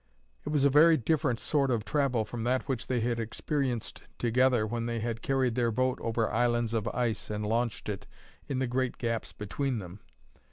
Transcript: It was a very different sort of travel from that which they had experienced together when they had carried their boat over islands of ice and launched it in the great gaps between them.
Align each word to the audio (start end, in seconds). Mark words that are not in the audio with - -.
It 0.45 0.49
was 0.49 0.65
a 0.65 0.69
very 0.71 0.97
different 0.97 1.39
sort 1.39 1.69
of 1.69 1.85
travel 1.85 2.25
from 2.25 2.41
that 2.41 2.67
which 2.67 2.87
they 2.87 3.01
had 3.01 3.19
experienced 3.19 4.01
together 4.17 4.65
when 4.65 4.87
they 4.87 4.99
had 4.99 5.21
carried 5.21 5.53
their 5.53 5.69
boat 5.69 5.99
over 6.01 6.27
islands 6.31 6.73
of 6.73 6.87
ice 6.87 7.29
and 7.29 7.45
launched 7.45 7.87
it 7.87 8.07
in 8.47 8.57
the 8.57 8.65
great 8.65 8.97
gaps 8.97 9.31
between 9.31 9.77
them. 9.77 9.99